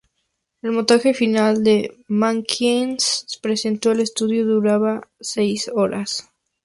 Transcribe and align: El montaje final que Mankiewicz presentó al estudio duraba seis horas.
El 0.63 0.71
montaje 0.71 1.13
final 1.13 1.61
que 1.63 1.91
Mankiewicz 2.07 3.37
presentó 3.39 3.91
al 3.91 3.99
estudio 3.99 4.43
duraba 4.47 5.07
seis 5.19 5.69
horas. 5.71 6.27